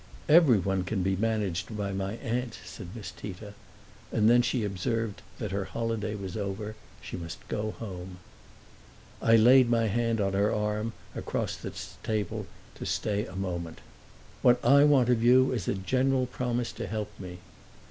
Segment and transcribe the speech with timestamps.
[0.27, 3.53] "Everyone can be managed by my aunt," said Miss Tita.
[4.11, 8.17] And then she observed that her holiday was over; she must go home.
[9.21, 13.77] I laid my hand on her arm, across the table, to stay her a moment.
[14.41, 17.37] "What I want of you is a general promise to help me."